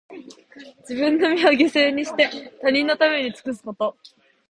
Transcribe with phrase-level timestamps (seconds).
[0.79, 2.27] 自分の身を犠牲にして、
[2.59, 3.95] 他人のために尽くすこと。